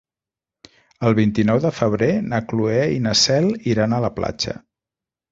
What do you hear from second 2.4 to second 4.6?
Cloè i na Cel iran a la platja.